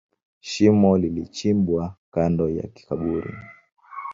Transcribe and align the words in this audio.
Shimo 0.39 0.97
lilichimbwa 0.97 1.95
kando 2.13 2.49
ya 2.49 2.67
kaburi. 2.67 3.33